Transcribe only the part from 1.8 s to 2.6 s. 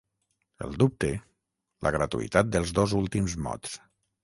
la gratuïtat